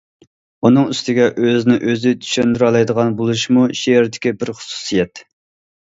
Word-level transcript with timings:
ئۇنىڭ 0.67 0.87
ئۈستىگە، 0.93 1.27
ئۆزىنى 1.43 1.77
ئۆزى 1.91 2.13
چۈشەندۈرەلەيدىغان 2.23 3.15
بولۇشمۇ 3.21 3.67
شېئىردىكى 3.83 4.37
بىر 4.41 4.53
خۇسۇسىيەت. 4.63 5.27